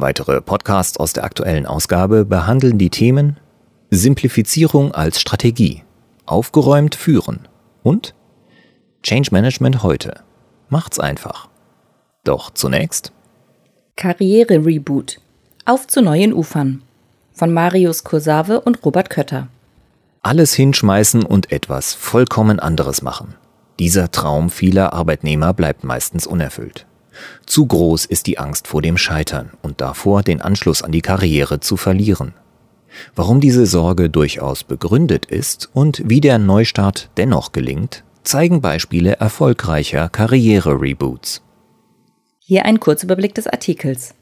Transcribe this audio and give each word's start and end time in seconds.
Weitere 0.00 0.40
Podcasts 0.40 0.96
aus 0.96 1.12
der 1.12 1.24
aktuellen 1.24 1.66
Ausgabe 1.66 2.24
behandeln 2.24 2.78
die 2.78 2.88
Themen 2.88 3.38
Simplifizierung 3.90 4.92
als 4.92 5.20
Strategie, 5.20 5.82
aufgeräumt 6.24 6.94
führen 6.94 7.48
und 7.82 8.14
Change 9.02 9.28
Management 9.30 9.82
heute. 9.82 10.22
Macht's 10.70 10.98
einfach. 10.98 11.50
Doch 12.24 12.48
zunächst 12.48 13.12
Karriere 13.96 14.64
Reboot. 14.64 15.20
Auf 15.66 15.86
zu 15.86 16.00
neuen 16.00 16.32
Ufern. 16.32 16.80
Von 17.34 17.52
Marius 17.52 18.02
Kursave 18.02 18.62
und 18.62 18.82
Robert 18.86 19.10
Kötter. 19.10 19.48
Alles 20.22 20.54
hinschmeißen 20.54 21.24
und 21.26 21.52
etwas 21.52 21.92
vollkommen 21.92 22.58
anderes 22.58 23.02
machen. 23.02 23.34
Dieser 23.78 24.10
Traum 24.10 24.48
vieler 24.48 24.94
Arbeitnehmer 24.94 25.52
bleibt 25.52 25.84
meistens 25.84 26.26
unerfüllt. 26.26 26.86
Zu 27.46 27.66
groß 27.66 28.06
ist 28.06 28.26
die 28.26 28.38
Angst 28.38 28.68
vor 28.68 28.82
dem 28.82 28.96
Scheitern 28.96 29.50
und 29.62 29.80
davor, 29.80 30.22
den 30.22 30.40
Anschluss 30.40 30.82
an 30.82 30.92
die 30.92 31.02
Karriere 31.02 31.60
zu 31.60 31.76
verlieren. 31.76 32.34
Warum 33.14 33.40
diese 33.40 33.66
Sorge 33.66 34.10
durchaus 34.10 34.64
begründet 34.64 35.26
ist 35.26 35.70
und 35.72 36.02
wie 36.04 36.20
der 36.20 36.38
Neustart 36.38 37.10
dennoch 37.16 37.52
gelingt, 37.52 38.04
zeigen 38.24 38.60
Beispiele 38.60 39.12
erfolgreicher 39.12 40.08
Karriere-Reboots. 40.08 41.42
Hier 42.38 42.64
ein 42.64 42.80
Kurzüberblick 42.80 43.34
des 43.34 43.46
Artikels. 43.46 44.14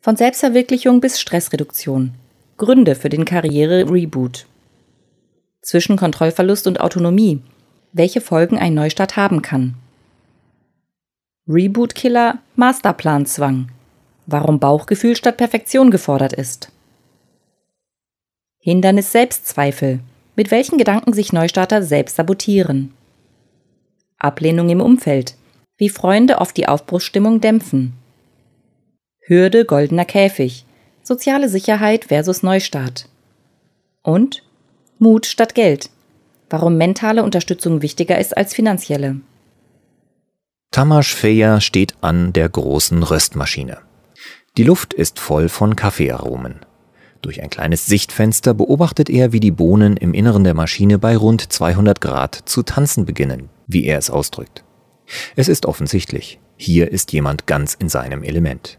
Von 0.00 0.16
Selbstverwirklichung 0.16 1.00
bis 1.00 1.20
Stressreduktion. 1.20 2.14
Gründe 2.56 2.94
für 2.94 3.08
den 3.08 3.24
Karriere-Reboot. 3.24 4.46
Zwischen 5.60 5.96
Kontrollverlust 5.96 6.66
und 6.66 6.80
Autonomie. 6.80 7.40
Welche 7.92 8.20
Folgen 8.20 8.58
ein 8.58 8.74
Neustart 8.74 9.16
haben 9.16 9.42
kann. 9.42 9.74
Reboot-Killer 11.48 12.38
Masterplan-Zwang. 12.54 13.68
Warum 14.26 14.60
Bauchgefühl 14.60 15.16
statt 15.16 15.38
Perfektion 15.38 15.90
gefordert 15.90 16.32
ist. 16.32 16.70
Hindernis 18.60 19.10
Selbstzweifel. 19.10 19.98
Mit 20.36 20.52
welchen 20.52 20.78
Gedanken 20.78 21.12
sich 21.12 21.32
Neustarter 21.32 21.82
selbst 21.82 22.14
sabotieren. 22.14 22.94
Ablehnung 24.18 24.68
im 24.68 24.80
Umfeld. 24.80 25.34
Wie 25.76 25.88
Freunde 25.88 26.38
oft 26.38 26.56
die 26.56 26.68
Aufbruchsstimmung 26.68 27.40
dämpfen. 27.40 27.94
Hürde 29.18 29.64
goldener 29.64 30.04
Käfig. 30.04 30.64
Soziale 31.02 31.48
Sicherheit 31.48 32.04
versus 32.04 32.44
Neustart. 32.44 33.08
Und 34.04 34.44
Mut 35.00 35.26
statt 35.26 35.56
Geld. 35.56 35.90
Warum 36.48 36.76
mentale 36.76 37.24
Unterstützung 37.24 37.82
wichtiger 37.82 38.20
ist 38.20 38.36
als 38.36 38.54
finanzielle. 38.54 39.20
Tamas 40.72 41.08
Feyer 41.08 41.60
steht 41.60 41.96
an 42.00 42.32
der 42.32 42.48
großen 42.48 43.02
Röstmaschine. 43.02 43.76
Die 44.56 44.64
Luft 44.64 44.94
ist 44.94 45.20
voll 45.20 45.50
von 45.50 45.76
Kaffeearomen. 45.76 46.60
Durch 47.20 47.42
ein 47.42 47.50
kleines 47.50 47.84
Sichtfenster 47.84 48.54
beobachtet 48.54 49.10
er, 49.10 49.34
wie 49.34 49.40
die 49.40 49.50
Bohnen 49.50 49.98
im 49.98 50.14
Inneren 50.14 50.44
der 50.44 50.54
Maschine 50.54 50.98
bei 50.98 51.14
rund 51.14 51.52
200 51.52 52.00
Grad 52.00 52.40
zu 52.46 52.62
tanzen 52.62 53.04
beginnen, 53.04 53.50
wie 53.66 53.84
er 53.84 53.98
es 53.98 54.08
ausdrückt. 54.08 54.64
Es 55.36 55.46
ist 55.46 55.66
offensichtlich, 55.66 56.40
hier 56.56 56.90
ist 56.90 57.12
jemand 57.12 57.46
ganz 57.46 57.74
in 57.74 57.90
seinem 57.90 58.22
Element. 58.22 58.78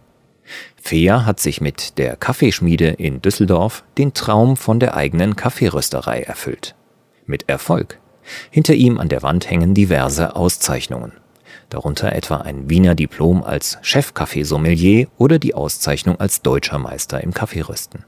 Feer 0.82 1.28
hat 1.28 1.40
sich 1.40 1.62
mit 1.62 2.00
der 2.00 2.16
Kaffeeschmiede 2.16 2.88
in 2.88 3.22
Düsseldorf 3.22 3.84
den 4.00 4.16
Traum 4.16 4.58
von 4.58 4.80
der 4.80 4.96
eigenen 4.96 5.36
Kaffeerösterei 5.36 6.22
erfüllt. 6.22 6.74
Mit 7.28 7.50
Erfolg. 7.50 8.00
Hinter 8.50 8.74
ihm 8.74 8.98
an 8.98 9.10
der 9.10 9.22
Wand 9.22 9.48
hängen 9.48 9.76
diverse 9.76 10.36
Auszeichnungen 10.36 11.12
darunter 11.74 12.14
etwa 12.14 12.38
ein 12.38 12.70
Wiener 12.70 12.96
Diplom 12.96 13.44
als 13.44 13.80
Chefkaffeesommelier 13.82 15.08
oder 15.18 15.40
die 15.40 15.56
Auszeichnung 15.56 16.20
als 16.20 16.42
deutscher 16.42 16.78
Meister 16.78 17.22
im 17.24 17.34
Kaffeerösten. 17.34 18.06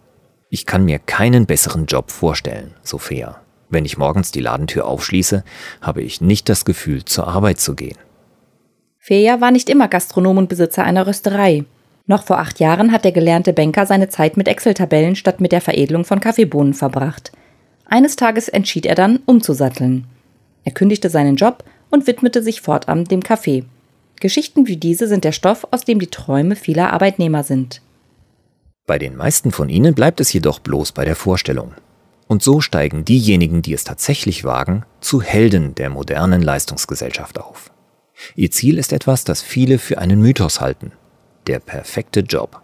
Ich 0.49 0.65
kann 0.65 0.85
mir 0.85 0.99
keinen 0.99 1.47
besseren 1.47 1.87
Job 1.87 2.11
vorstellen, 2.11 2.75
so 2.83 2.97
fair. 2.97 3.41
Wenn 3.69 3.83
ich 3.83 3.97
morgens 3.97 4.31
die 4.31 4.41
Ladentür 4.41 4.85
aufschließe, 4.85 5.43
habe 5.81 6.03
ich 6.03 6.21
nicht 6.21 6.47
das 6.47 6.65
Gefühl, 6.65 7.03
zur 7.03 7.27
Arbeit 7.27 7.59
zu 7.59 7.73
gehen. 7.73 7.97
Feja 8.99 9.41
war 9.41 9.51
nicht 9.51 9.69
immer 9.69 9.87
Gastronom 9.87 10.37
und 10.37 10.49
Besitzer 10.49 10.83
einer 10.83 11.07
Rösterei. 11.07 11.65
Noch 12.05 12.23
vor 12.23 12.37
acht 12.37 12.59
Jahren 12.59 12.91
hat 12.91 13.03
der 13.03 13.11
gelernte 13.11 13.51
Banker 13.53 13.87
seine 13.87 14.09
Zeit 14.09 14.37
mit 14.37 14.47
Excel-Tabellen 14.47 15.15
statt 15.15 15.41
mit 15.41 15.51
der 15.51 15.61
Veredelung 15.61 16.05
von 16.05 16.19
Kaffeebohnen 16.19 16.75
verbracht. 16.75 17.31
Eines 17.85 18.15
Tages 18.15 18.47
entschied 18.47 18.85
er 18.85 18.95
dann, 18.95 19.19
umzusatteln. 19.25 20.05
Er 20.63 20.71
kündigte 20.71 21.09
seinen 21.09 21.35
Job 21.35 21.63
und 21.89 22.07
widmete 22.07 22.43
sich 22.43 22.61
fortan 22.61 23.05
dem 23.05 23.21
Kaffee. 23.21 23.65
Geschichten 24.19 24.67
wie 24.67 24.77
diese 24.77 25.07
sind 25.07 25.23
der 25.23 25.31
Stoff, 25.31 25.67
aus 25.71 25.83
dem 25.83 25.99
die 25.99 26.07
Träume 26.07 26.55
vieler 26.55 26.93
Arbeitnehmer 26.93 27.43
sind. 27.43 27.81
Bei 28.87 28.99
den 28.99 29.15
meisten 29.15 29.51
von 29.51 29.69
ihnen 29.69 29.95
bleibt 29.95 30.21
es 30.21 30.31
jedoch 30.31 30.59
bloß 30.59 30.91
bei 30.91 31.05
der 31.05 31.15
Vorstellung. 31.15 31.73
Und 32.27 32.43
so 32.43 32.61
steigen 32.61 33.05
diejenigen, 33.05 33.61
die 33.61 33.73
es 33.73 33.83
tatsächlich 33.83 34.43
wagen, 34.43 34.83
zu 34.99 35.21
Helden 35.21 35.75
der 35.75 35.89
modernen 35.89 36.41
Leistungsgesellschaft 36.41 37.39
auf. 37.39 37.71
Ihr 38.35 38.51
Ziel 38.51 38.77
ist 38.77 38.93
etwas, 38.93 39.23
das 39.23 39.41
viele 39.41 39.77
für 39.77 39.97
einen 39.97 40.21
Mythos 40.21 40.61
halten. 40.61 40.91
Der 41.47 41.59
perfekte 41.59 42.21
Job. 42.21 42.61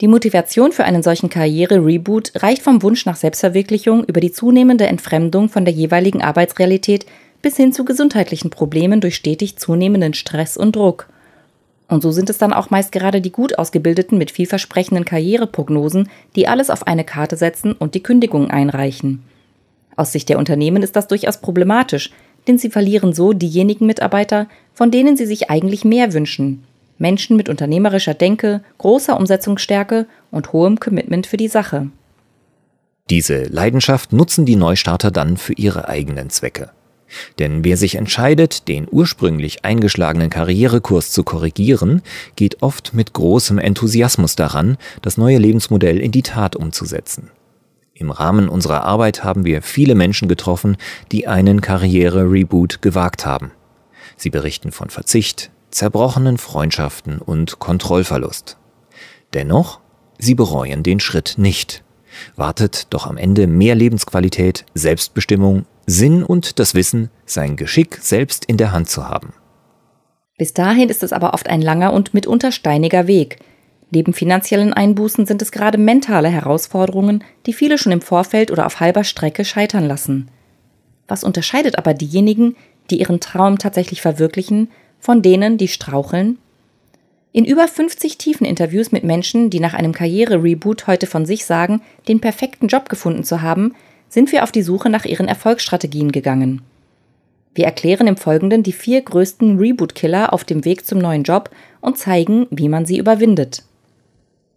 Die 0.00 0.08
Motivation 0.08 0.72
für 0.72 0.84
einen 0.84 1.02
solchen 1.02 1.28
Karriere-Reboot 1.28 2.32
reicht 2.36 2.62
vom 2.62 2.82
Wunsch 2.82 3.04
nach 3.04 3.16
Selbstverwirklichung 3.16 4.04
über 4.04 4.20
die 4.20 4.30
zunehmende 4.30 4.86
Entfremdung 4.86 5.48
von 5.48 5.64
der 5.64 5.74
jeweiligen 5.74 6.22
Arbeitsrealität 6.22 7.06
bis 7.42 7.56
hin 7.56 7.72
zu 7.72 7.84
gesundheitlichen 7.84 8.50
Problemen 8.50 9.00
durch 9.00 9.16
stetig 9.16 9.56
zunehmenden 9.56 10.14
Stress 10.14 10.56
und 10.56 10.76
Druck. 10.76 11.08
Und 11.88 12.02
so 12.02 12.12
sind 12.12 12.28
es 12.28 12.38
dann 12.38 12.52
auch 12.52 12.70
meist 12.70 12.92
gerade 12.92 13.20
die 13.20 13.32
gut 13.32 13.58
ausgebildeten 13.58 14.18
mit 14.18 14.30
vielversprechenden 14.30 15.04
Karriereprognosen, 15.04 16.08
die 16.36 16.46
alles 16.46 16.68
auf 16.68 16.86
eine 16.86 17.04
Karte 17.04 17.36
setzen 17.36 17.72
und 17.72 17.94
die 17.94 18.02
Kündigung 18.02 18.50
einreichen. 18.50 19.22
Aus 19.96 20.12
Sicht 20.12 20.28
der 20.28 20.38
Unternehmen 20.38 20.82
ist 20.82 20.96
das 20.96 21.08
durchaus 21.08 21.38
problematisch, 21.38 22.10
denn 22.46 22.58
sie 22.58 22.70
verlieren 22.70 23.12
so 23.12 23.32
diejenigen 23.32 23.86
Mitarbeiter, 23.86 24.48
von 24.74 24.90
denen 24.90 25.16
sie 25.16 25.26
sich 25.26 25.50
eigentlich 25.50 25.84
mehr 25.84 26.12
wünschen. 26.12 26.64
Menschen 26.98 27.36
mit 27.36 27.48
unternehmerischer 27.48 28.14
Denke, 28.14 28.62
großer 28.78 29.16
Umsetzungsstärke 29.16 30.06
und 30.30 30.52
hohem 30.52 30.80
Commitment 30.80 31.26
für 31.26 31.36
die 31.36 31.48
Sache. 31.48 31.88
Diese 33.08 33.44
Leidenschaft 33.44 34.12
nutzen 34.12 34.44
die 34.44 34.56
Neustarter 34.56 35.10
dann 35.10 35.36
für 35.36 35.54
ihre 35.54 35.88
eigenen 35.88 36.28
Zwecke. 36.28 36.70
Denn 37.38 37.64
wer 37.64 37.76
sich 37.76 37.94
entscheidet, 37.94 38.68
den 38.68 38.86
ursprünglich 38.90 39.64
eingeschlagenen 39.64 40.30
Karrierekurs 40.30 41.10
zu 41.10 41.24
korrigieren, 41.24 42.02
geht 42.36 42.62
oft 42.62 42.94
mit 42.94 43.12
großem 43.12 43.58
Enthusiasmus 43.58 44.36
daran, 44.36 44.76
das 45.02 45.16
neue 45.16 45.38
Lebensmodell 45.38 45.98
in 45.98 46.12
die 46.12 46.22
Tat 46.22 46.56
umzusetzen. 46.56 47.30
Im 47.94 48.10
Rahmen 48.10 48.48
unserer 48.48 48.84
Arbeit 48.84 49.24
haben 49.24 49.44
wir 49.44 49.60
viele 49.60 49.96
Menschen 49.96 50.28
getroffen, 50.28 50.76
die 51.10 51.26
einen 51.26 51.60
Karriere-Reboot 51.60 52.80
gewagt 52.80 53.26
haben. 53.26 53.50
Sie 54.16 54.30
berichten 54.30 54.70
von 54.70 54.88
Verzicht, 54.88 55.50
zerbrochenen 55.70 56.38
Freundschaften 56.38 57.18
und 57.18 57.58
Kontrollverlust. 57.58 58.56
Dennoch, 59.34 59.80
sie 60.18 60.34
bereuen 60.34 60.82
den 60.82 61.00
Schritt 61.00 61.34
nicht. 61.38 61.82
Wartet 62.36 62.86
doch 62.90 63.06
am 63.06 63.16
Ende 63.16 63.46
mehr 63.46 63.74
Lebensqualität, 63.74 64.64
Selbstbestimmung 64.74 65.66
Sinn 65.86 66.22
und 66.22 66.58
das 66.58 66.74
Wissen, 66.74 67.08
sein 67.24 67.56
Geschick 67.56 67.98
selbst 68.02 68.44
in 68.44 68.58
der 68.58 68.72
Hand 68.72 68.90
zu 68.90 69.08
haben. 69.08 69.32
Bis 70.36 70.52
dahin 70.52 70.88
ist 70.88 71.02
es 71.02 71.12
aber 71.12 71.34
oft 71.34 71.48
ein 71.48 71.62
langer 71.62 71.92
und 71.92 72.14
mitunter 72.14 72.52
steiniger 72.52 73.06
Weg. 73.06 73.38
Neben 73.90 74.12
finanziellen 74.12 74.74
Einbußen 74.74 75.24
sind 75.24 75.40
es 75.40 75.50
gerade 75.50 75.78
mentale 75.78 76.28
Herausforderungen, 76.28 77.24
die 77.46 77.54
viele 77.54 77.78
schon 77.78 77.92
im 77.92 78.02
Vorfeld 78.02 78.50
oder 78.50 78.66
auf 78.66 78.80
halber 78.80 79.02
Strecke 79.02 79.44
scheitern 79.44 79.86
lassen. 79.86 80.30
Was 81.08 81.24
unterscheidet 81.24 81.78
aber 81.78 81.94
diejenigen, 81.94 82.54
die 82.90 83.00
ihren 83.00 83.18
Traum 83.18 83.58
tatsächlich 83.58 84.02
verwirklichen, 84.02 84.68
von 84.98 85.22
denen, 85.22 85.56
die 85.56 85.68
straucheln? 85.68 86.38
In 87.32 87.44
über 87.44 87.68
50 87.68 88.16
tiefen 88.16 88.46
Interviews 88.46 88.90
mit 88.90 89.04
Menschen, 89.04 89.50
die 89.50 89.60
nach 89.60 89.74
einem 89.74 89.92
Karriere-Reboot 89.92 90.86
heute 90.86 91.06
von 91.06 91.26
sich 91.26 91.44
sagen, 91.44 91.82
den 92.08 92.20
perfekten 92.20 92.68
Job 92.68 92.88
gefunden 92.88 93.22
zu 93.22 93.42
haben, 93.42 93.74
sind 94.08 94.32
wir 94.32 94.42
auf 94.42 94.52
die 94.52 94.62
Suche 94.62 94.88
nach 94.88 95.04
ihren 95.04 95.28
Erfolgsstrategien 95.28 96.10
gegangen. 96.10 96.62
Wir 97.54 97.66
erklären 97.66 98.06
im 98.06 98.16
Folgenden 98.16 98.62
die 98.62 98.72
vier 98.72 99.02
größten 99.02 99.58
Reboot-Killer 99.58 100.32
auf 100.32 100.44
dem 100.44 100.64
Weg 100.64 100.86
zum 100.86 100.98
neuen 100.98 101.24
Job 101.24 101.50
und 101.80 101.98
zeigen, 101.98 102.46
wie 102.50 102.68
man 102.68 102.86
sie 102.86 102.98
überwindet. 102.98 103.64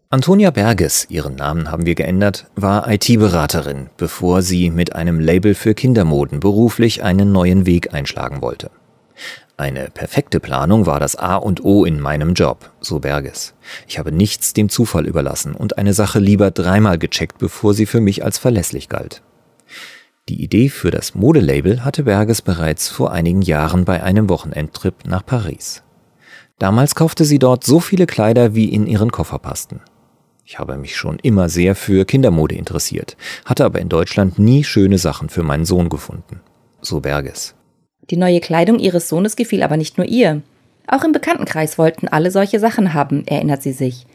Antonia 0.09 0.51
Berges, 0.51 1.07
ihren 1.09 1.35
Namen 1.35 1.71
haben 1.71 1.85
wir 1.85 1.95
geändert, 1.95 2.47
war 2.56 2.89
IT-Beraterin, 2.91 3.89
bevor 3.97 4.41
sie 4.41 4.69
mit 4.69 4.94
einem 4.94 5.19
Label 5.19 5.56
für 5.56 5.74
Kindermoden 5.74 6.39
beruflich 6.39 7.01
einen 7.01 7.31
neuen 7.31 7.65
Weg 7.65 7.94
einschlagen 7.94 8.41
wollte. 8.41 8.71
Eine 9.62 9.92
perfekte 9.92 10.40
Planung 10.40 10.88
war 10.88 11.00
das 11.00 11.16
A 11.16 11.36
und 11.36 11.63
O 11.63 11.86
in 11.86 12.00
meinem 12.00 12.34
Job, 12.34 12.72
so 12.80 12.98
Berges. 12.98 13.54
Ich 13.88 14.00
habe 14.00 14.12
nichts 14.12 14.54
dem 14.54 14.69
Zufall 14.69 15.06
überlassen 15.06 15.54
und 15.54 15.78
eine 15.78 15.94
Sache 15.94 16.18
lieber 16.18 16.50
dreimal 16.50 16.98
gecheckt, 16.98 17.38
bevor 17.38 17.75
sie 17.75 17.86
für 17.86 18.02
mich 18.02 18.25
als 18.25 18.40
verlässlich 18.40 18.90
galt. 18.90 19.22
Die 20.30 20.44
Idee 20.44 20.69
für 20.69 20.90
das 20.90 21.13
Modelabel 21.13 21.86
hatte 21.86 22.06
Berges 22.06 22.42
bereits 22.42 22.90
vor 22.90 23.12
einigen 23.12 23.44
Jahren 23.44 23.86
bei 23.86 24.02
einem 24.02 24.30
Wochenendtrip 24.30 25.06
nach 25.06 25.24
Paris. 25.24 25.84
Damals 26.58 26.96
kaufte 26.96 27.24
sie 27.24 27.38
dort 27.38 27.63
so 27.63 27.80
viele 27.80 28.08
Kleider, 28.08 28.56
wie 28.56 28.74
in 28.74 28.88
ihren 28.88 29.12
Koffer 29.12 29.38
passten. 29.38 29.81
Ich 30.44 30.58
habe 30.58 30.75
mich 30.75 30.96
schon 30.96 31.19
immer 31.19 31.50
sehr 31.50 31.75
für 31.75 32.06
Kindermode 32.06 32.56
interessiert, 32.56 33.16
hatte 33.46 33.63
aber 33.66 33.80
in 33.80 33.90
Deutschland 33.90 34.40
nie 34.40 34.63
schöne 34.63 34.98
Sachen 34.98 35.30
für 35.30 35.44
meinen 35.44 35.66
Sohn 35.66 35.90
gefunden. 35.90 36.42
So 36.81 37.00
Berges. 37.00 37.54
Die 38.12 38.18
neue 38.18 38.42
Kleidung 38.42 38.78
ihres 38.78 39.08
Sohnes 39.08 39.38
gefiel 39.38 39.63
aber 39.63 39.78
nicht 39.78 39.98
nur 39.98 40.06
ihr. 40.06 40.42
Auch 40.86 41.06
im 41.06 41.13
Bekanntenkreis 41.13 41.78
wollten 41.78 42.10
alle 42.10 42.30
solche 42.30 42.60
Sachen 42.60 42.94
haben, 42.94 43.25
erinnert 43.25 43.63
sie 43.63 43.72
sich. 43.72 44.06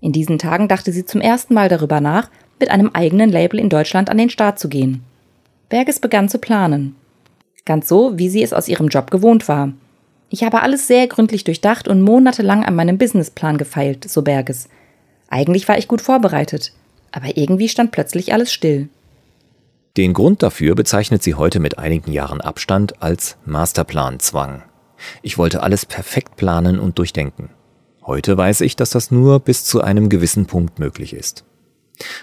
In 0.00 0.12
diesen 0.12 0.38
Tagen 0.38 0.66
dachte 0.66 0.92
sie 0.92 1.04
zum 1.04 1.20
ersten 1.20 1.52
Mal 1.52 1.68
darüber 1.68 2.00
nach, 2.00 2.30
mit 2.58 2.70
einem 2.70 2.90
eigenen 2.94 3.30
Label 3.30 3.60
in 3.60 3.68
Deutschland 3.68 4.08
an 4.08 4.16
den 4.16 4.30
Start 4.30 4.58
zu 4.58 4.70
gehen. 4.70 5.02
Berges 5.68 6.00
begann 6.00 6.30
zu 6.30 6.38
planen. 6.38 6.96
Ganz 7.66 7.86
so, 7.86 8.16
wie 8.18 8.30
sie 8.30 8.42
es 8.42 8.54
aus 8.54 8.68
ihrem 8.68 8.88
Job 8.88 9.10
gewohnt 9.10 9.46
war. 9.46 9.72
Ich 10.30 10.42
habe 10.42 10.62
alles 10.62 10.86
sehr 10.86 11.06
gründlich 11.06 11.44
durchdacht 11.44 11.86
und 11.86 12.00
monatelang 12.00 12.64
an 12.64 12.74
meinem 12.74 12.96
Businessplan 12.96 13.58
gefeilt, 13.58 14.08
so 14.08 14.22
Berges. 14.22 14.68
Eigentlich 15.28 15.68
war 15.68 15.76
ich 15.76 15.88
gut 15.88 16.00
vorbereitet, 16.00 16.72
aber 17.12 17.36
irgendwie 17.36 17.68
stand 17.68 17.92
plötzlich 17.92 18.32
alles 18.32 18.52
still. 18.52 18.88
Den 19.96 20.12
Grund 20.12 20.42
dafür 20.42 20.74
bezeichnet 20.74 21.22
sie 21.22 21.34
heute 21.34 21.60
mit 21.60 21.78
einigen 21.78 22.10
Jahren 22.10 22.40
Abstand 22.40 23.00
als 23.00 23.36
Masterplanzwang. 23.44 24.64
Ich 25.22 25.38
wollte 25.38 25.62
alles 25.62 25.86
perfekt 25.86 26.34
planen 26.34 26.80
und 26.80 26.98
durchdenken. 26.98 27.50
Heute 28.04 28.36
weiß 28.36 28.62
ich, 28.62 28.74
dass 28.74 28.90
das 28.90 29.12
nur 29.12 29.38
bis 29.38 29.64
zu 29.64 29.82
einem 29.82 30.08
gewissen 30.08 30.46
Punkt 30.46 30.80
möglich 30.80 31.12
ist. 31.14 31.44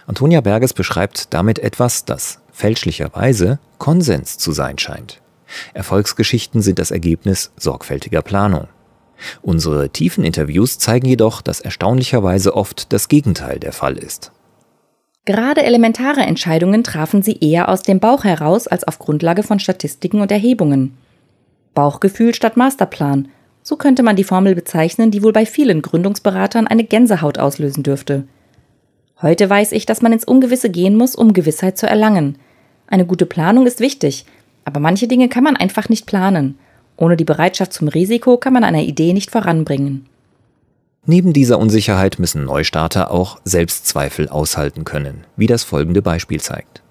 Antonia 0.05 0.41
Berges 0.41 0.73
beschreibt 0.73 1.33
damit 1.33 1.59
etwas, 1.59 2.03
das 2.03 2.41
fälschlicherweise 2.51 3.59
Konsens 3.77 4.37
zu 4.37 4.51
sein 4.51 4.77
scheint. 4.77 5.21
Erfolgsgeschichten 5.73 6.61
sind 6.61 6.77
das 6.77 6.91
Ergebnis 6.91 7.53
sorgfältiger 7.55 8.21
Planung. 8.21 8.67
Unsere 9.41 9.89
tiefen 9.89 10.25
Interviews 10.25 10.77
zeigen 10.77 11.07
jedoch, 11.07 11.41
dass 11.41 11.61
erstaunlicherweise 11.61 12.53
oft 12.53 12.91
das 12.91 13.07
Gegenteil 13.07 13.59
der 13.59 13.71
Fall 13.71 13.97
ist. 13.97 14.33
Gerade 15.25 15.63
elementare 15.63 16.21
Entscheidungen 16.21 16.83
trafen 16.83 17.21
sie 17.21 17.37
eher 17.39 17.69
aus 17.69 17.83
dem 17.83 17.99
Bauch 17.99 18.23
heraus 18.23 18.67
als 18.67 18.83
auf 18.83 18.97
Grundlage 18.97 19.43
von 19.43 19.59
Statistiken 19.59 20.19
und 20.19 20.31
Erhebungen. 20.31 20.97
Bauchgefühl 21.75 22.33
statt 22.33 22.57
Masterplan, 22.57 23.27
so 23.61 23.75
könnte 23.75 24.01
man 24.01 24.15
die 24.15 24.23
Formel 24.23 24.55
bezeichnen, 24.55 25.11
die 25.11 25.21
wohl 25.21 25.31
bei 25.31 25.45
vielen 25.45 25.83
Gründungsberatern 25.83 26.65
eine 26.65 26.83
Gänsehaut 26.83 27.37
auslösen 27.37 27.83
dürfte. 27.83 28.23
Heute 29.21 29.47
weiß 29.47 29.73
ich, 29.73 29.85
dass 29.85 30.01
man 30.01 30.13
ins 30.13 30.25
Ungewisse 30.25 30.71
gehen 30.71 30.97
muss, 30.97 31.15
um 31.15 31.33
Gewissheit 31.33 31.77
zu 31.77 31.85
erlangen. 31.85 32.39
Eine 32.87 33.05
gute 33.05 33.27
Planung 33.27 33.67
ist 33.67 33.79
wichtig, 33.79 34.25
aber 34.65 34.79
manche 34.79 35.07
Dinge 35.07 35.29
kann 35.29 35.43
man 35.43 35.55
einfach 35.55 35.87
nicht 35.87 36.07
planen. 36.07 36.57
Ohne 36.97 37.15
die 37.15 37.25
Bereitschaft 37.25 37.73
zum 37.73 37.87
Risiko 37.87 38.37
kann 38.37 38.53
man 38.53 38.63
eine 38.63 38.83
Idee 38.83 39.13
nicht 39.13 39.29
voranbringen. 39.29 40.07
Neben 41.07 41.33
dieser 41.33 41.57
Unsicherheit 41.57 42.19
müssen 42.19 42.45
Neustarter 42.45 43.09
auch 43.09 43.39
Selbstzweifel 43.43 44.29
aushalten 44.29 44.85
können, 44.85 45.25
wie 45.35 45.47
das 45.47 45.63
folgende 45.63 46.03
Beispiel 46.03 46.39
zeigt. 46.39 46.83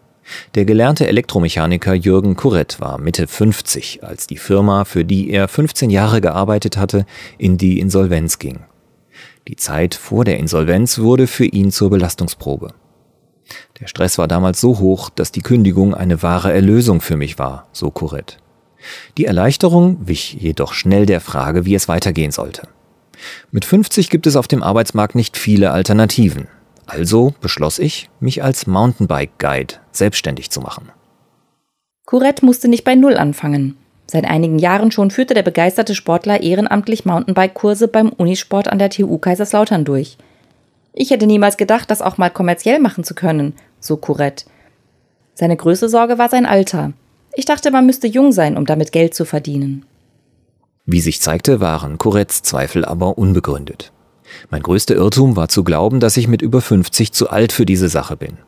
Der 0.57 0.65
gelernte 0.65 1.07
Elektromechaniker 1.07 1.95
Jürgen 1.95 2.35
Kurett 2.35 2.81
war 2.81 2.99
Mitte 2.99 3.29
50, 3.29 4.03
als 4.03 4.27
die 4.27 4.37
Firma, 4.37 4.85
für 4.85 5.05
die 5.05 5.31
er 5.31 5.47
15 5.47 5.91
Jahre 5.91 6.21
gearbeitet 6.21 6.77
hatte, 6.77 7.07
in 7.39 7.57
die 7.57 7.79
Insolvenz 7.79 8.41
ging. 8.41 8.61
Die 9.47 9.57
Zeit 9.57 9.95
vor 9.95 10.25
der 10.25 10.39
Insolvenz 10.39 10.99
wurde 10.99 11.29
für 11.29 11.47
ihn 11.47 11.71
zur 11.71 11.91
Belastungsprobe. 11.91 12.75
Der 13.81 13.87
Stress 13.87 14.19
war 14.19 14.27
damals 14.27 14.61
so 14.61 14.79
hoch, 14.81 15.11
dass 15.11 15.31
die 15.31 15.43
Kündigung 15.43 15.95
eine 15.95 16.23
wahre 16.23 16.53
Erlösung 16.53 17.01
für 17.01 17.17
mich 17.17 17.39
war, 17.39 17.69
so 17.73 17.91
Kurett. 17.91 18.39
Die 19.19 19.27
Erleichterung 19.27 19.99
wich 20.01 20.35
jedoch 20.35 20.73
schnell 20.73 21.07
der 21.07 21.21
Frage, 21.21 21.65
wie 21.65 21.75
es 21.75 21.89
weitergehen 21.89 22.33
sollte. 22.33 22.69
Mit 23.51 23.65
50 23.65 24.11
gibt 24.11 24.27
es 24.27 24.37
auf 24.37 24.49
dem 24.49 24.63
Arbeitsmarkt 24.63 25.15
nicht 25.15 25.37
viele 25.37 25.71
Alternativen. 25.71 26.49
Also 26.87 27.35
beschloss 27.41 27.79
ich, 27.79 28.11
mich 28.19 28.43
als 28.43 28.67
Mountainbike-Guide 28.67 29.75
selbstständig 29.93 30.51
zu 30.51 30.61
machen. 30.61 30.91
Courette 32.05 32.45
musste 32.45 32.67
nicht 32.67 32.85
bei 32.85 32.97
Null 32.97 33.17
anfangen. 33.17 33.77
Seit 34.07 34.25
einigen 34.25 34.59
Jahren 34.59 34.91
schon 34.91 35.13
führte 35.13 35.35
der 35.35 35.45
begeisterte 35.45 35.95
Sportler 35.95 36.43
ehrenamtlich 36.43 37.05
Mountainbike-Kurse 37.05 37.87
beim 37.87 38.09
Unisport 38.09 38.67
an 38.67 38.81
der 38.81 38.91
TU 38.91 39.19
Kaiserslautern 39.19 39.85
durch. 39.85 40.19
Ich 40.93 41.11
hätte 41.11 41.29
niemals 41.29 41.57
gedacht, 41.57 41.91
das 41.91 42.03
auch 42.03 42.19
mal 42.19 42.31
kommerziell 42.31 42.81
machen 42.81 43.05
zu 43.05 43.15
können, 43.15 43.55
so 43.79 43.97
Courette. 43.97 44.47
Seine 45.35 45.57
größte 45.57 45.89
Sorge 45.89 46.19
war 46.19 46.29
sein 46.29 46.47
Alter. 46.47 46.93
Ich 47.35 47.45
dachte, 47.45 47.71
man 47.71 47.87
müsste 47.87 48.09
jung 48.09 48.33
sein, 48.33 48.57
um 48.57 48.67
damit 48.67 48.91
Geld 48.91 49.15
zu 49.15 49.25
verdienen. 49.25 49.87
Wie 50.93 51.01
sich 51.01 51.21
zeigte, 51.21 51.61
waren 51.61 51.99
Corettes 51.99 52.43
Zweifel 52.43 52.85
aber 52.85 53.17
unbegründet. 53.17 53.93
Mein 54.51 54.61
größter 54.61 54.97
Irrtum 54.97 55.37
war 55.37 55.49
zu 55.49 55.63
glauben, 55.63 56.01
dass 56.01 56.17
ich 56.17 56.27
mit 56.27 56.43
über 56.43 56.61
50 56.61 57.13
zu 57.13 57.31
alt 57.31 57.53
für 57.53 57.65
diese 57.65 57.89
Sache 57.89 58.17
bin. 58.17 58.39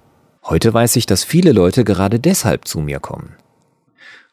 Heute 0.42 0.74
weiß 0.74 0.96
ich, 0.96 1.06
dass 1.06 1.22
viele 1.22 1.52
Leute 1.52 1.84
gerade 1.84 2.18
deshalb 2.18 2.66
zu 2.66 2.80
mir 2.80 2.98
kommen. 2.98 3.36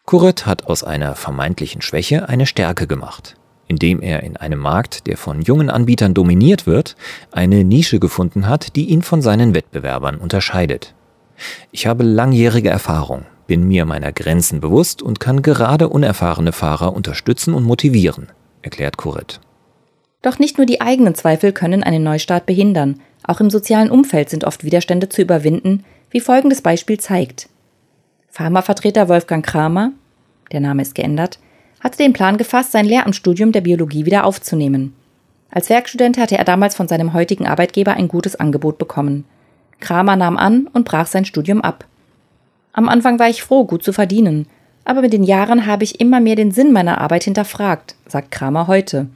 Kurret 0.06 0.47
hat 0.47 0.65
aus 0.65 0.83
einer 0.83 1.13
vermeintlichen 1.13 1.83
Schwäche 1.83 2.27
eine 2.27 2.47
Stärke 2.47 2.88
gemacht, 2.88 3.35
indem 3.67 4.01
er 4.01 4.23
in 4.23 4.38
einem 4.38 4.59
Markt, 4.59 5.05
der 5.05 5.15
von 5.15 5.44
jungen 5.44 5.69
Anbietern 5.69 6.15
dominiert 6.15 6.65
wird, 6.65 6.95
eine 7.31 7.63
Nische 7.63 8.00
gefunden 8.00 8.47
hat, 8.47 8.75
die 8.75 8.85
ihn 8.85 9.03
von 9.03 9.21
seinen 9.21 9.53
Wettbewerbern 9.53 10.15
unterscheidet. 10.15 10.95
Ich 11.71 11.85
habe 11.85 12.03
langjährige 12.03 12.69
Erfahrung, 12.69 13.25
bin 13.50 13.68
mir 13.68 13.86
meiner 13.86 14.13
Grenzen 14.13 14.62
bewusst 14.62 15.01
und 15.01 15.19
kann 15.19 15.42
gerade 15.42 15.90
unerfahrene 15.90 16.51
Fahrer 16.51 16.94
unterstützen 16.94 17.56
und 17.56 17.63
motivieren, 17.63 18.27
erklärt 18.62 18.96
Kuret. 18.98 19.41
Doch 20.22 20.38
nicht 20.38 20.58
nur 20.58 20.68
die 20.68 20.82
eigenen 20.82 21.15
Zweifel 21.15 21.51
können 21.51 21.84
einen 21.84 22.03
Neustart 22.03 22.46
behindern. 22.46 23.01
Auch 23.24 23.39
im 23.39 23.50
sozialen 23.50 23.89
Umfeld 23.89 24.29
sind 24.29 24.44
oft 24.44 24.63
Widerstände 24.63 25.10
zu 25.10 25.24
überwinden, 25.24 25.84
wie 26.12 26.20
folgendes 26.20 26.62
Beispiel 26.62 27.00
zeigt. 27.00 27.50
Pharmavertreter 28.29 29.10
Wolfgang 29.10 29.44
Kramer, 29.44 29.94
der 30.51 30.60
Name 30.60 30.84
ist 30.84 30.94
geändert, 30.94 31.39
hatte 31.79 31.98
den 31.98 32.13
Plan 32.13 32.38
gefasst, 32.38 32.72
sein 32.72 32.86
Lehramtsstudium 32.86 33.51
der 33.51 33.62
Biologie 33.62 34.06
wieder 34.06 34.25
aufzunehmen. 34.25 34.94
Als 35.50 35.72
Werkstudent 35.72 36.20
hatte 36.20 36.38
er 36.38 36.44
damals 36.44 36.75
von 36.75 36.88
seinem 36.88 37.13
heutigen 37.13 37.48
Arbeitgeber 37.48 37.94
ein 37.94 38.10
gutes 38.10 38.36
Angebot 38.36 38.77
bekommen. 38.77 39.25
Kramer 39.79 40.15
nahm 40.15 40.38
an 40.38 40.68
und 40.72 40.86
brach 40.86 41.08
sein 41.08 41.25
Studium 41.25 41.62
ab. 41.62 41.86
Am 42.73 42.89
Anfang 42.89 43.19
war 43.19 43.29
ich 43.29 43.43
froh, 43.43 43.65
gut 43.65 43.83
zu 43.83 43.93
verdienen. 43.93 44.47
Aber 44.85 45.01
mit 45.01 45.13
den 45.13 45.23
Jahren 45.23 45.65
habe 45.65 45.83
ich 45.83 45.99
immer 45.99 46.19
mehr 46.19 46.35
den 46.35 46.51
Sinn 46.51 46.71
meiner 46.71 46.99
Arbeit 46.99 47.23
hinterfragt, 47.23 47.95
sagt 48.07 48.31
Kramer 48.31 48.67
heute. 48.67 49.07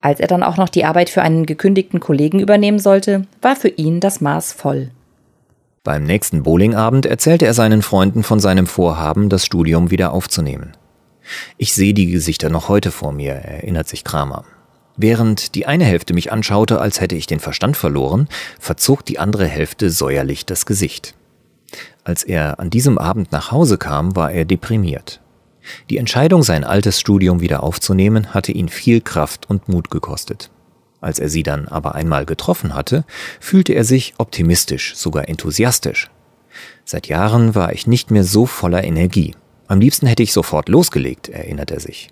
Als 0.00 0.20
er 0.20 0.28
dann 0.28 0.42
auch 0.42 0.56
noch 0.56 0.70
die 0.70 0.84
Arbeit 0.84 1.10
für 1.10 1.22
einen 1.22 1.44
gekündigten 1.44 2.00
Kollegen 2.00 2.40
übernehmen 2.40 2.78
sollte, 2.78 3.26
war 3.42 3.56
für 3.56 3.68
ihn 3.68 4.00
das 4.00 4.20
Maß 4.20 4.52
voll. 4.52 4.90
Beim 5.84 6.04
nächsten 6.04 6.42
Bowlingabend 6.42 7.06
erzählte 7.06 7.46
er 7.46 7.54
seinen 7.54 7.82
Freunden 7.82 8.22
von 8.22 8.40
seinem 8.40 8.66
Vorhaben, 8.66 9.28
das 9.28 9.44
Studium 9.44 9.90
wieder 9.90 10.12
aufzunehmen. 10.12 10.72
Ich 11.58 11.74
sehe 11.74 11.94
die 11.94 12.06
Gesichter 12.06 12.48
noch 12.48 12.68
heute 12.68 12.90
vor 12.90 13.12
mir, 13.12 13.32
erinnert 13.32 13.88
sich 13.88 14.04
Kramer. 14.04 14.44
Während 14.96 15.54
die 15.54 15.66
eine 15.66 15.84
Hälfte 15.84 16.12
mich 16.12 16.32
anschaute, 16.32 16.80
als 16.80 17.00
hätte 17.00 17.14
ich 17.14 17.26
den 17.26 17.40
Verstand 17.40 17.76
verloren, 17.76 18.28
verzog 18.58 19.04
die 19.04 19.18
andere 19.18 19.46
Hälfte 19.46 19.90
säuerlich 19.90 20.44
das 20.44 20.66
Gesicht. 20.66 21.14
Als 22.04 22.22
er 22.22 22.58
an 22.60 22.70
diesem 22.70 22.98
Abend 22.98 23.32
nach 23.32 23.50
Hause 23.50 23.78
kam, 23.78 24.16
war 24.16 24.32
er 24.32 24.44
deprimiert. 24.44 25.20
Die 25.90 25.98
Entscheidung, 25.98 26.42
sein 26.42 26.64
altes 26.64 26.98
Studium 26.98 27.40
wieder 27.40 27.62
aufzunehmen, 27.62 28.32
hatte 28.32 28.52
ihn 28.52 28.68
viel 28.68 29.00
Kraft 29.00 29.48
und 29.48 29.68
Mut 29.68 29.90
gekostet. 29.90 30.50
Als 31.00 31.18
er 31.18 31.28
sie 31.28 31.42
dann 31.42 31.68
aber 31.68 31.94
einmal 31.94 32.26
getroffen 32.26 32.74
hatte, 32.74 33.04
fühlte 33.40 33.72
er 33.72 33.84
sich 33.84 34.14
optimistisch, 34.18 34.96
sogar 34.96 35.28
enthusiastisch. 35.28 36.10
Seit 36.84 37.06
Jahren 37.08 37.54
war 37.54 37.72
ich 37.72 37.86
nicht 37.86 38.10
mehr 38.10 38.24
so 38.24 38.46
voller 38.46 38.84
Energie. 38.84 39.34
Am 39.66 39.80
liebsten 39.80 40.06
hätte 40.06 40.22
ich 40.22 40.32
sofort 40.32 40.68
losgelegt, 40.68 41.28
erinnert 41.28 41.70
er 41.70 41.80
sich. 41.80 42.08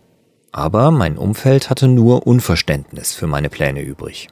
Aber 0.52 0.90
mein 0.90 1.18
Umfeld 1.18 1.68
hatte 1.70 1.88
nur 1.88 2.26
Unverständnis 2.26 3.12
für 3.14 3.26
meine 3.26 3.50
Pläne 3.50 3.82
übrig. 3.82 4.28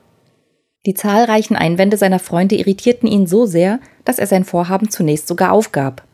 Die 0.86 0.94
zahlreichen 0.94 1.56
Einwände 1.56 1.96
seiner 1.96 2.20
Freunde 2.20 2.54
irritierten 2.54 3.08
ihn 3.08 3.26
so 3.26 3.44
sehr, 3.44 3.80
dass 4.04 4.20
er 4.20 4.28
sein 4.28 4.44
Vorhaben 4.44 4.88
zunächst 4.88 5.26
sogar 5.26 5.50
aufgab. 5.50 6.04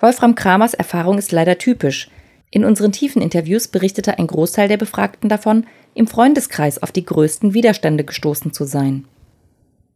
Wolfram 0.00 0.34
Kramers 0.34 0.72
Erfahrung 0.72 1.18
ist 1.18 1.30
leider 1.30 1.58
typisch. 1.58 2.10
In 2.50 2.64
unseren 2.64 2.90
tiefen 2.90 3.20
Interviews 3.20 3.68
berichtete 3.68 4.18
ein 4.18 4.26
Großteil 4.26 4.68
der 4.68 4.78
Befragten 4.78 5.28
davon, 5.28 5.66
im 5.94 6.06
Freundeskreis 6.06 6.82
auf 6.82 6.90
die 6.90 7.04
größten 7.04 7.52
Widerstände 7.52 8.04
gestoßen 8.04 8.54
zu 8.54 8.64
sein. 8.64 9.04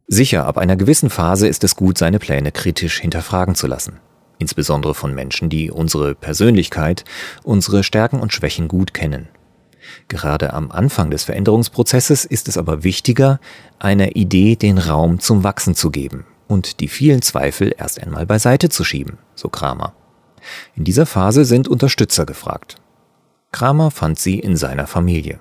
Sicher, 0.07 0.45
ab 0.45 0.59
einer 0.59 0.75
gewissen 0.75 1.09
Phase 1.09 1.47
ist 1.47 1.63
es 1.63 1.75
gut, 1.75 1.97
seine 1.97 2.19
Pläne 2.19 2.51
kritisch 2.51 2.99
hinterfragen 2.99 3.55
zu 3.55 3.65
lassen. 3.65 3.99
Insbesondere 4.37 4.93
von 4.93 5.15
Menschen, 5.15 5.49
die 5.49 5.71
unsere 5.71 6.13
Persönlichkeit, 6.13 7.03
unsere 7.43 7.83
Stärken 7.83 8.19
und 8.19 8.31
Schwächen 8.31 8.67
gut 8.67 8.93
kennen. 8.93 9.29
Gerade 10.07 10.53
am 10.53 10.71
Anfang 10.71 11.11
des 11.11 11.23
Veränderungsprozesses 11.23 12.25
ist 12.25 12.47
es 12.47 12.57
aber 12.57 12.83
wichtiger, 12.83 13.39
einer 13.79 14.15
Idee 14.15 14.55
den 14.55 14.77
Raum 14.77 15.19
zum 15.19 15.43
Wachsen 15.43 15.75
zu 15.75 15.91
geben 15.91 16.25
und 16.47 16.79
die 16.79 16.87
vielen 16.87 17.21
Zweifel 17.21 17.73
erst 17.77 18.01
einmal 18.01 18.25
beiseite 18.25 18.69
zu 18.69 18.83
schieben, 18.83 19.17
so 19.35 19.49
Kramer. 19.49 19.93
In 20.75 20.83
dieser 20.83 21.05
Phase 21.05 21.45
sind 21.45 21.67
Unterstützer 21.67 22.25
gefragt. 22.25 22.75
Kramer 23.51 23.91
fand 23.91 24.19
sie 24.19 24.39
in 24.39 24.57
seiner 24.57 24.87
Familie. 24.87 25.39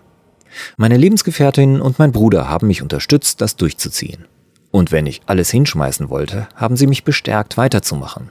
Meine 0.76 0.96
Lebensgefährtin 0.96 1.80
und 1.80 1.98
mein 1.98 2.12
Bruder 2.12 2.48
haben 2.48 2.66
mich 2.66 2.82
unterstützt, 2.82 3.40
das 3.40 3.56
durchzuziehen. 3.56 4.26
Und 4.70 4.92
wenn 4.92 5.06
ich 5.06 5.22
alles 5.26 5.50
hinschmeißen 5.50 6.08
wollte, 6.08 6.48
haben 6.54 6.76
sie 6.76 6.86
mich 6.86 7.04
bestärkt, 7.04 7.56
weiterzumachen. 7.56 8.30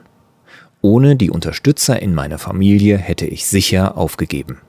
Ohne 0.82 1.16
die 1.16 1.30
Unterstützer 1.30 2.02
in 2.02 2.16
meiner 2.16 2.40
Familie 2.40 2.98
hätte 2.98 3.26
ich 3.26 3.46
sicher 3.46 3.98
aufgegeben. 3.98 4.60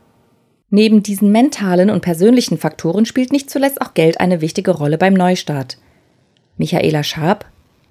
Neben 0.75 1.03
diesen 1.03 1.31
mentalen 1.31 1.91
und 1.91 2.01
persönlichen 2.01 2.57
Faktoren 2.57 3.05
spielt 3.05 3.31
nicht 3.31 3.51
zuletzt 3.51 3.83
auch 3.83 3.93
Geld 3.93 4.21
eine 4.21 4.41
wichtige 4.41 4.71
Rolle 4.71 4.97
beim 4.97 5.13
Neustart. 5.13 5.77
Michaela 6.57 7.05
Schaab, 7.05 7.45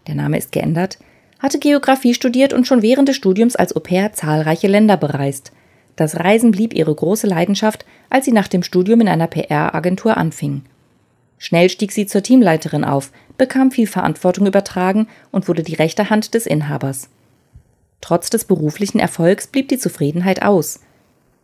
der 0.07 0.15
Name 0.15 0.39
ist 0.39 0.51
geändert, 0.51 0.97
hatte 1.37 1.59
Geografie 1.59 2.15
studiert 2.15 2.53
und 2.53 2.65
schon 2.65 2.81
während 2.81 3.07
des 3.07 3.17
Studiums 3.17 3.55
als 3.55 3.75
Au 3.75 3.81
pair 3.81 4.13
zahlreiche 4.13 4.67
Länder 4.67 4.97
bereist. 4.97 5.51
Das 5.95 6.19
Reisen 6.19 6.49
blieb 6.49 6.73
ihre 6.73 6.95
große 6.95 7.27
Leidenschaft, 7.27 7.85
als 8.09 8.25
sie 8.25 8.31
nach 8.31 8.47
dem 8.47 8.63
Studium 8.63 9.01
in 9.01 9.09
einer 9.09 9.27
PR-Agentur 9.27 10.17
anfing. 10.17 10.63
Schnell 11.37 11.69
stieg 11.69 11.91
sie 11.91 12.07
zur 12.07 12.23
Teamleiterin 12.23 12.83
auf, 12.83 13.11
bekam 13.37 13.69
viel 13.69 13.85
Verantwortung 13.85 14.47
übertragen 14.47 15.07
und 15.29 15.47
wurde 15.47 15.61
die 15.61 15.75
rechte 15.75 16.09
Hand 16.09 16.33
des 16.33 16.47
Inhabers. 16.47 17.09
Trotz 18.01 18.31
des 18.31 18.45
beruflichen 18.45 18.97
Erfolgs 18.97 19.45
blieb 19.45 19.67
die 19.67 19.77
Zufriedenheit 19.77 20.41
aus. 20.41 20.79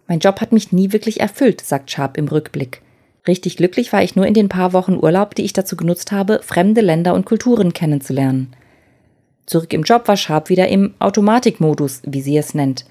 Mein 0.07 0.19
Job 0.19 0.39
hat 0.39 0.51
mich 0.51 0.71
nie 0.71 0.93
wirklich 0.93 1.19
erfüllt, 1.19 1.61
sagt 1.61 1.91
Sharp 1.91 2.17
im 2.17 2.27
Rückblick. 2.27 2.81
Richtig 3.27 3.57
glücklich 3.57 3.91
war 3.91 4.01
ich 4.03 4.15
nur 4.15 4.25
in 4.25 4.33
den 4.33 4.47
paar 4.47 4.71
Wochen 4.71 4.95
Urlaub, 4.95 5.35
die 5.35 5.43
ich 5.43 5.53
dazu 5.53 5.75
genutzt 5.75 6.13
habe, 6.13 6.39
fremde 6.43 6.81
Länder 6.81 7.13
und 7.13 7.25
Kulturen 7.25 7.73
kennenzulernen. 7.73 8.55
Zurück 9.45 9.73
im 9.73 9.83
Job 9.83 10.07
war 10.07 10.17
Sharp 10.17 10.49
wieder 10.49 10.69
im 10.69 10.93
Automatikmodus, 10.99 12.01
wie 12.05 12.21
sie 12.21 12.37
es 12.37 12.53
nennt. 12.53 12.85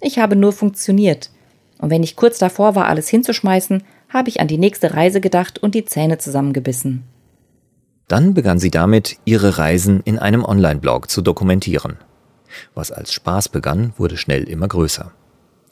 Ich 0.00 0.18
habe 0.18 0.36
nur 0.36 0.52
funktioniert. 0.52 1.30
Und 1.78 1.90
wenn 1.90 2.02
ich 2.02 2.16
kurz 2.16 2.38
davor 2.38 2.74
war, 2.74 2.86
alles 2.88 3.08
hinzuschmeißen, 3.08 3.82
habe 4.08 4.28
ich 4.28 4.40
an 4.40 4.48
die 4.48 4.58
nächste 4.58 4.94
Reise 4.94 5.20
gedacht 5.20 5.62
und 5.62 5.74
die 5.74 5.84
Zähne 5.84 6.18
zusammengebissen. 6.18 7.04
Dann 8.08 8.34
begann 8.34 8.58
sie 8.58 8.70
damit, 8.70 9.16
ihre 9.24 9.58
Reisen 9.58 10.00
in 10.04 10.18
einem 10.18 10.44
Online-Blog 10.44 11.10
zu 11.10 11.20
dokumentieren. 11.20 11.96
Was 12.74 12.92
als 12.92 13.12
Spaß 13.12 13.48
begann, 13.48 13.92
wurde 13.96 14.16
schnell 14.16 14.44
immer 14.44 14.68
größer. 14.68 15.12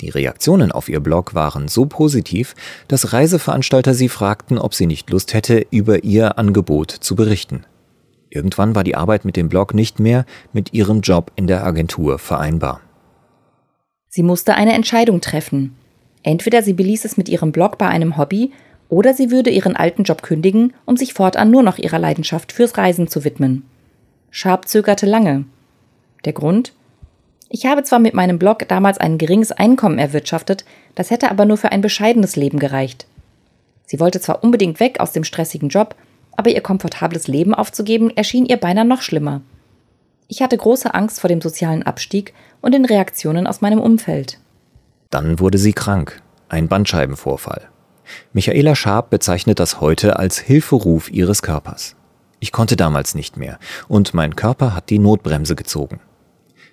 Die 0.02 0.10
Reaktionen 0.10 0.72
auf 0.72 0.88
ihr 0.88 0.98
Blog 0.98 1.32
waren 1.32 1.68
so 1.68 1.86
positiv, 1.86 2.56
dass 2.88 3.12
Reiseveranstalter 3.12 3.94
sie 3.94 4.08
fragten, 4.08 4.58
ob 4.58 4.74
sie 4.74 4.86
nicht 4.86 5.08
Lust 5.10 5.32
hätte, 5.32 5.64
über 5.70 6.02
ihr 6.02 6.38
Angebot 6.38 6.90
zu 6.90 7.14
berichten. 7.14 7.64
Irgendwann 8.28 8.74
war 8.74 8.82
die 8.82 8.96
Arbeit 8.96 9.24
mit 9.24 9.36
dem 9.36 9.48
Blog 9.48 9.74
nicht 9.74 10.00
mehr 10.00 10.26
mit 10.52 10.74
ihrem 10.74 11.02
Job 11.02 11.30
in 11.36 11.46
der 11.46 11.64
Agentur 11.64 12.18
vereinbar. 12.18 12.80
Sie 14.08 14.24
musste 14.24 14.54
eine 14.54 14.72
Entscheidung 14.72 15.20
treffen. 15.20 15.76
Entweder 16.24 16.62
sie 16.62 16.72
beließ 16.72 17.04
es 17.04 17.16
mit 17.16 17.28
ihrem 17.28 17.52
Blog 17.52 17.78
bei 17.78 17.86
einem 17.86 18.16
Hobby, 18.16 18.52
oder 18.88 19.14
sie 19.14 19.30
würde 19.30 19.50
ihren 19.50 19.76
alten 19.76 20.02
Job 20.02 20.22
kündigen, 20.22 20.74
um 20.84 20.96
sich 20.96 21.14
fortan 21.14 21.50
nur 21.50 21.62
noch 21.62 21.78
ihrer 21.78 22.00
Leidenschaft 22.00 22.50
fürs 22.50 22.76
Reisen 22.76 23.06
zu 23.06 23.24
widmen. 23.24 23.62
Sharp 24.30 24.66
zögerte 24.66 25.06
lange. 25.06 25.44
Der 26.24 26.32
Grund? 26.32 26.72
Ich 27.54 27.66
habe 27.66 27.82
zwar 27.82 27.98
mit 27.98 28.14
meinem 28.14 28.38
Blog 28.38 28.66
damals 28.66 28.96
ein 28.96 29.18
geringes 29.18 29.52
Einkommen 29.52 29.98
erwirtschaftet, 29.98 30.64
das 30.94 31.10
hätte 31.10 31.30
aber 31.30 31.44
nur 31.44 31.58
für 31.58 31.70
ein 31.70 31.82
bescheidenes 31.82 32.34
Leben 32.34 32.58
gereicht. 32.58 33.06
Sie 33.84 34.00
wollte 34.00 34.22
zwar 34.22 34.42
unbedingt 34.42 34.80
weg 34.80 35.00
aus 35.00 35.12
dem 35.12 35.22
stressigen 35.22 35.68
Job, 35.68 35.94
aber 36.34 36.48
ihr 36.48 36.62
komfortables 36.62 37.28
Leben 37.28 37.54
aufzugeben 37.54 38.08
erschien 38.08 38.46
ihr 38.46 38.56
beinahe 38.56 38.86
noch 38.86 39.02
schlimmer. 39.02 39.42
Ich 40.28 40.40
hatte 40.40 40.56
große 40.56 40.94
Angst 40.94 41.20
vor 41.20 41.28
dem 41.28 41.42
sozialen 41.42 41.82
Abstieg 41.82 42.32
und 42.62 42.72
den 42.72 42.86
Reaktionen 42.86 43.46
aus 43.46 43.60
meinem 43.60 43.80
Umfeld. 43.80 44.38
Dann 45.10 45.38
wurde 45.38 45.58
sie 45.58 45.74
krank, 45.74 46.22
ein 46.48 46.68
Bandscheibenvorfall. 46.68 47.68
Michaela 48.32 48.74
Schaab 48.74 49.10
bezeichnet 49.10 49.60
das 49.60 49.78
heute 49.78 50.18
als 50.18 50.38
Hilferuf 50.38 51.10
ihres 51.10 51.42
Körpers. 51.42 51.96
Ich 52.40 52.50
konnte 52.50 52.76
damals 52.76 53.14
nicht 53.14 53.36
mehr, 53.36 53.58
und 53.88 54.14
mein 54.14 54.36
Körper 54.36 54.74
hat 54.74 54.88
die 54.88 54.98
Notbremse 54.98 55.54
gezogen. 55.54 56.00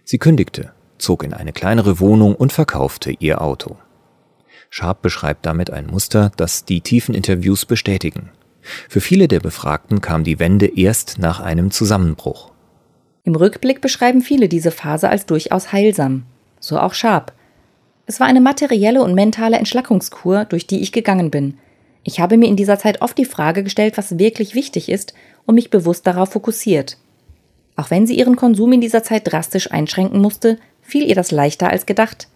Sie 0.10 0.18
kündigte, 0.18 0.72
zog 0.98 1.24
in 1.24 1.36
eine 1.36 1.54
kleinere 1.54 2.00
Wohnung 2.00 2.34
und 2.34 2.52
verkaufte 2.52 3.12
ihr 3.20 3.44
Auto. 3.44 3.78
Schaab 4.72 5.04
beschreibt 5.04 5.46
damit 5.46 5.70
ein 5.70 5.86
Muster, 5.86 6.32
das 6.36 6.66
die 6.66 6.82
tiefen 6.82 7.14
Interviews 7.14 7.68
bestätigen. 7.68 8.32
Für 8.90 9.02
viele 9.02 9.28
der 9.28 9.40
Befragten 9.40 10.02
kam 10.02 10.24
die 10.24 10.40
Wende 10.40 10.66
erst 10.66 11.20
nach 11.20 11.42
einem 11.42 11.70
Zusammenbruch. 11.70 12.52
Im 13.24 13.36
Rückblick 13.36 13.82
beschreiben 13.82 14.22
viele 14.22 14.50
diese 14.50 14.72
Phase 14.72 15.10
als 15.10 15.28
durchaus 15.28 15.72
heilsam. 15.74 16.24
So 16.60 16.80
auch 16.80 16.96
Sharp. 16.96 17.32
Es 18.08 18.20
war 18.20 18.26
eine 18.26 18.42
materielle 18.42 19.04
und 19.04 19.14
mentale 19.14 19.58
Entschlackungskur, 19.58 20.46
durch 20.46 20.66
die 20.66 20.82
ich 20.82 20.92
gegangen 20.92 21.30
bin. 21.30 21.60
Ich 22.04 22.20
habe 22.20 22.38
mir 22.38 22.50
in 22.50 22.56
dieser 22.56 22.80
Zeit 22.80 23.04
oft 23.04 23.16
die 23.16 23.26
Frage 23.26 23.64
gestellt, 23.64 23.96
was 23.96 24.18
wirklich 24.18 24.56
wichtig 24.56 24.90
ist 24.90 25.14
und 25.46 25.54
mich 25.54 25.70
bewusst 25.70 26.08
darauf 26.08 26.32
fokussiert. 26.32 26.98
Auch 27.80 27.92
wenn 27.92 28.06
sie 28.06 28.18
ihren 28.18 28.36
Konsum 28.36 28.74
in 28.74 28.82
dieser 28.82 29.04
Zeit 29.04 29.32
drastisch 29.32 29.72
einschränken 29.72 30.22
musste, 30.22 30.58
fiel 30.82 31.08
ihr 31.08 31.16
das 31.16 31.32
leichter 31.32 31.70
als 31.70 31.86
gedacht. 31.86 32.28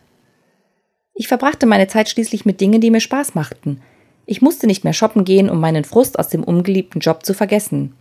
Ich 1.13 1.27
verbrachte 1.27 1.65
meine 1.65 1.88
Zeit 1.88 2.07
schließlich 2.07 2.45
mit 2.45 2.62
Dingen, 2.62 2.79
die 2.79 2.89
mir 2.89 3.01
Spaß 3.01 3.35
machten, 3.35 3.81
ich 4.25 4.41
musste 4.41 4.67
nicht 4.67 4.85
mehr 4.85 4.93
shoppen 4.93 5.25
gehen, 5.25 5.50
um 5.50 5.59
meinen 5.59 5.83
Frust 5.83 6.17
aus 6.17 6.29
dem 6.29 6.45
ungeliebten 6.45 7.01
Job 7.01 7.25
zu 7.25 7.33
vergessen. 7.33 7.93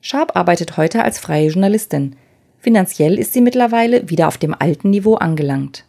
Sharp 0.00 0.36
arbeitet 0.36 0.76
heute 0.76 1.04
als 1.04 1.20
freie 1.20 1.50
Journalistin. 1.50 2.16
Finanziell 2.58 3.16
ist 3.16 3.32
sie 3.32 3.40
mittlerweile 3.40 4.08
wieder 4.08 4.26
auf 4.26 4.38
dem 4.38 4.52
alten 4.58 4.90
Niveau 4.90 5.14
angelangt. 5.14 5.84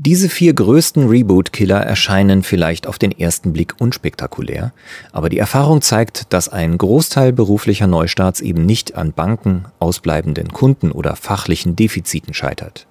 Diese 0.00 0.28
vier 0.28 0.54
größten 0.54 1.08
Reboot-Killer 1.08 1.80
erscheinen 1.80 2.44
vielleicht 2.44 2.86
auf 2.86 3.00
den 3.00 3.10
ersten 3.10 3.52
Blick 3.52 3.74
unspektakulär, 3.80 4.72
aber 5.10 5.28
die 5.28 5.40
Erfahrung 5.40 5.82
zeigt, 5.82 6.32
dass 6.32 6.48
ein 6.48 6.78
Großteil 6.78 7.32
beruflicher 7.32 7.88
Neustarts 7.88 8.40
eben 8.40 8.64
nicht 8.64 8.94
an 8.94 9.12
Banken, 9.12 9.64
ausbleibenden 9.80 10.52
Kunden 10.52 10.92
oder 10.92 11.16
fachlichen 11.16 11.74
Defiziten 11.74 12.32
scheitert. 12.32 12.86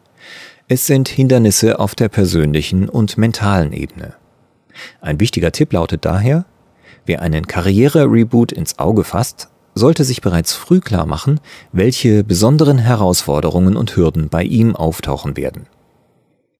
Es 0.67 0.85
sind 0.85 1.07
Hindernisse 1.07 1.79
auf 1.79 1.95
der 1.95 2.09
persönlichen 2.09 2.89
und 2.89 3.17
mentalen 3.17 3.71
Ebene. 3.71 4.15
Ein 4.99 5.21
wichtiger 5.21 5.53
Tipp 5.53 5.71
lautet 5.71 6.03
daher, 6.03 6.43
wer 7.05 7.21
einen 7.21 7.47
Karriere-Reboot 7.47 8.51
ins 8.51 8.79
Auge 8.79 9.05
fasst, 9.05 9.47
sollte 9.75 10.03
sich 10.03 10.19
bereits 10.19 10.51
früh 10.51 10.81
klar 10.81 11.05
machen, 11.05 11.39
welche 11.71 12.25
besonderen 12.25 12.79
Herausforderungen 12.79 13.77
und 13.77 13.95
Hürden 13.95 14.27
bei 14.27 14.43
ihm 14.43 14.75
auftauchen 14.75 15.37
werden. 15.37 15.67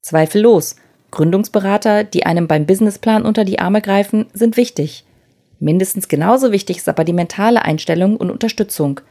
Zweifellos. 0.07 0.77
Gründungsberater, 1.11 2.03
die 2.03 2.25
einem 2.25 2.47
beim 2.47 2.65
Businessplan 2.65 3.23
unter 3.23 3.45
die 3.45 3.59
Arme 3.59 3.81
greifen, 3.81 4.27
sind 4.33 4.57
wichtig. 4.57 5.03
Mindestens 5.59 6.07
genauso 6.07 6.51
wichtig 6.51 6.77
ist 6.77 6.89
aber 6.89 7.03
die 7.03 7.13
mentale 7.13 7.63
Einstellung 7.63 8.17
und 8.17 8.31
Unterstützung. 8.31 9.01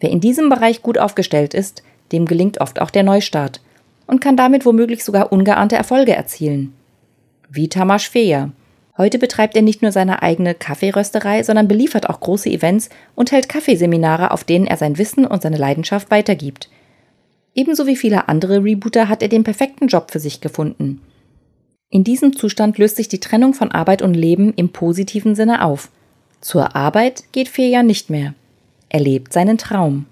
Wer 0.00 0.10
in 0.10 0.20
diesem 0.20 0.48
Bereich 0.48 0.82
gut 0.82 0.98
aufgestellt 0.98 1.54
ist, 1.54 1.82
dem 2.12 2.26
gelingt 2.26 2.60
oft 2.60 2.80
auch 2.80 2.90
der 2.90 3.02
Neustart 3.02 3.60
und 4.06 4.20
kann 4.20 4.36
damit 4.36 4.64
womöglich 4.64 5.04
sogar 5.04 5.32
ungeahnte 5.32 5.76
Erfolge 5.76 6.14
erzielen 6.14 6.72
wie 7.48 7.68
Tamas 7.68 8.04
Feja. 8.04 8.50
Heute 8.96 9.18
betreibt 9.18 9.56
er 9.56 9.62
nicht 9.62 9.80
nur 9.80 9.92
seine 9.92 10.22
eigene 10.22 10.54
Kaffeerösterei, 10.54 11.42
sondern 11.42 11.68
beliefert 11.68 12.08
auch 12.08 12.20
große 12.20 12.50
Events 12.50 12.90
und 13.14 13.32
hält 13.32 13.48
Kaffeeseminare, 13.48 14.32
auf 14.32 14.44
denen 14.44 14.66
er 14.66 14.76
sein 14.76 14.98
Wissen 14.98 15.24
und 15.24 15.42
seine 15.42 15.56
Leidenschaft 15.56 16.10
weitergibt. 16.10 16.68
Ebenso 17.58 17.88
wie 17.88 17.96
viele 17.96 18.28
andere 18.28 18.62
Rebooter 18.62 19.08
hat 19.08 19.20
er 19.20 19.26
den 19.26 19.42
perfekten 19.42 19.88
Job 19.88 20.12
für 20.12 20.20
sich 20.20 20.40
gefunden. 20.40 21.00
In 21.90 22.04
diesem 22.04 22.36
Zustand 22.36 22.78
löst 22.78 22.94
sich 22.94 23.08
die 23.08 23.18
Trennung 23.18 23.52
von 23.52 23.72
Arbeit 23.72 24.00
und 24.00 24.14
Leben 24.14 24.54
im 24.54 24.68
positiven 24.68 25.34
Sinne 25.34 25.64
auf. 25.64 25.90
Zur 26.40 26.76
Arbeit 26.76 27.24
geht 27.32 27.48
Feja 27.48 27.82
nicht 27.82 28.10
mehr. 28.10 28.34
Er 28.90 29.00
lebt 29.00 29.32
seinen 29.32 29.58
Traum. 29.58 30.06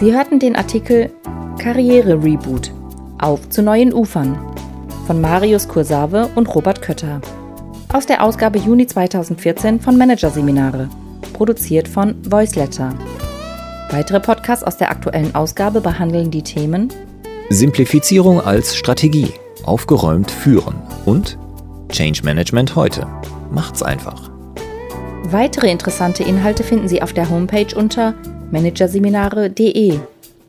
Sie 0.00 0.14
hörten 0.14 0.38
den 0.38 0.56
Artikel 0.56 1.10
Karriere 1.58 2.24
Reboot 2.24 2.75
auf 3.18 3.48
zu 3.48 3.62
neuen 3.62 3.92
Ufern 3.92 4.38
von 5.06 5.20
Marius 5.20 5.68
Kursave 5.68 6.28
und 6.34 6.54
Robert 6.54 6.82
Kötter 6.82 7.20
aus 7.92 8.06
der 8.06 8.22
Ausgabe 8.22 8.58
Juni 8.58 8.86
2014 8.86 9.80
von 9.80 9.96
Managerseminare, 9.96 10.88
produziert 11.32 11.88
von 11.88 12.14
Voiceletter. 12.28 12.92
Weitere 13.90 14.20
Podcasts 14.20 14.64
aus 14.64 14.76
der 14.76 14.90
aktuellen 14.90 15.34
Ausgabe 15.34 15.80
behandeln 15.80 16.30
die 16.30 16.42
Themen 16.42 16.92
Simplifizierung 17.48 18.40
als 18.40 18.76
Strategie, 18.76 19.32
aufgeräumt 19.64 20.30
führen 20.30 20.74
und 21.04 21.38
Change 21.90 22.22
Management 22.24 22.74
heute. 22.74 23.06
Macht's 23.52 23.82
einfach. 23.82 24.30
Weitere 25.30 25.70
interessante 25.70 26.24
Inhalte 26.24 26.64
finden 26.64 26.88
Sie 26.88 27.02
auf 27.02 27.12
der 27.12 27.30
Homepage 27.30 27.74
unter 27.76 28.14
managerseminare.de 28.50 30.00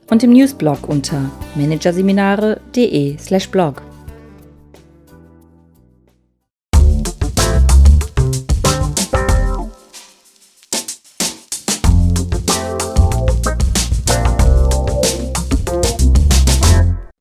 und 0.10 0.24
im 0.24 0.32
Newsblog 0.32 0.88
unter 0.88 1.30
managerseminare.de/blog. 1.56 3.82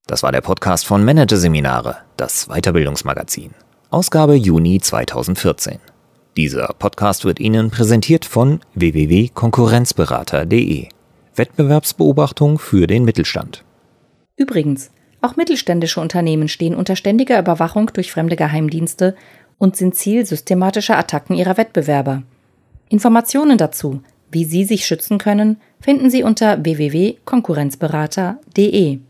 Das 0.08 0.22
war 0.22 0.30
der 0.32 0.40
Podcast 0.40 0.86
von 0.86 1.04
Managerseminare, 1.04 1.96
das 2.16 2.46
Weiterbildungsmagazin. 2.46 3.50
Ausgabe 3.90 4.34
Juni 4.34 4.80
2014. 4.80 5.78
Dieser 6.36 6.68
Podcast 6.78 7.26
wird 7.26 7.40
Ihnen 7.40 7.70
präsentiert 7.70 8.24
von 8.24 8.60
www.konkurrenzberater.de. 8.74 10.88
Wettbewerbsbeobachtung 11.38 12.58
für 12.58 12.86
den 12.86 13.04
Mittelstand. 13.04 13.64
Übrigens, 14.36 14.90
auch 15.22 15.36
mittelständische 15.36 16.00
Unternehmen 16.00 16.48
stehen 16.48 16.74
unter 16.74 16.96
ständiger 16.96 17.38
Überwachung 17.38 17.90
durch 17.92 18.12
fremde 18.12 18.36
Geheimdienste 18.36 19.16
und 19.58 19.76
sind 19.76 19.94
Ziel 19.94 20.26
systematischer 20.26 20.98
Attacken 20.98 21.36
ihrer 21.36 21.56
Wettbewerber. 21.56 22.22
Informationen 22.88 23.58
dazu, 23.58 24.00
wie 24.30 24.44
Sie 24.44 24.64
sich 24.64 24.86
schützen 24.86 25.18
können, 25.18 25.56
finden 25.80 26.10
Sie 26.10 26.22
unter 26.22 26.64
www.konkurrenzberater.de. 26.64 29.00